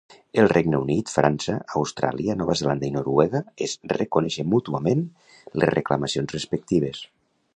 [0.43, 5.03] El Regne Unit, França, Austràlia, Nova Zelanda i Noruega es reconeixen mútuament
[5.63, 7.05] les reclamacions respectives.